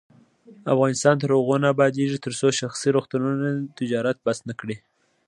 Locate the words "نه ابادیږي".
1.63-2.17